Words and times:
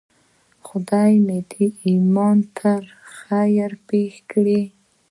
خدای 0.67 1.13
دې 1.17 1.23
مې 1.25 1.67
ایمان 1.85 2.37
ته 2.57 2.71
خیر 3.17 3.71
پېښ 3.87 4.13
کړي. 4.31 4.61